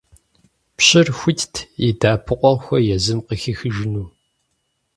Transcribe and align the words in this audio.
Пщыр 0.75 1.07
хуитт 1.17 1.55
и 1.87 1.89
дэӀэпыкъуэгъухэр 1.99 2.85
езым 2.95 3.19
къыхихыжыну. 3.27 4.07